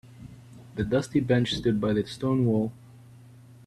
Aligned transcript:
The 0.77 0.83
dusty 0.83 1.19
bench 1.19 1.53
stood 1.53 1.79
by 1.79 1.93
the 1.93 2.03
stone 2.07 2.47
wall. 2.47 2.71